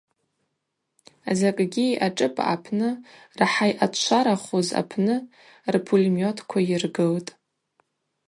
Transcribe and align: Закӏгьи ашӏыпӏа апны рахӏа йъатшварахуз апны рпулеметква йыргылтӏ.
Закӏгьи 1.39 1.87
ашӏыпӏа 2.05 2.43
апны 2.53 2.89
рахӏа 3.39 3.65
йъатшварахуз 3.71 4.67
апны 4.81 5.15
рпулеметква 5.73 6.59
йыргылтӏ. 6.69 7.31